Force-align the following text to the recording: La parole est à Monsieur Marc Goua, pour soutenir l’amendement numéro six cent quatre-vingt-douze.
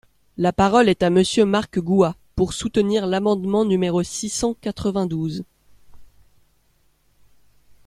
La 0.35 0.51
parole 0.51 0.89
est 0.89 1.03
à 1.03 1.11
Monsieur 1.11 1.45
Marc 1.45 1.77
Goua, 1.79 2.15
pour 2.35 2.53
soutenir 2.53 3.05
l’amendement 3.05 3.65
numéro 3.65 4.01
six 4.01 4.29
cent 4.29 4.55
quatre-vingt-douze. 4.55 5.43